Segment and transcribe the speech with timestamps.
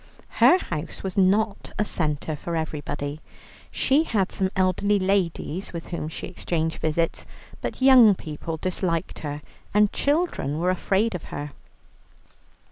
[0.41, 3.19] Her house was not a centre for everybody.
[3.69, 7.27] She had some elderly ladies with whom she exchanged visits,
[7.61, 9.43] but young people disliked her,
[9.75, 11.51] and children were afraid of her.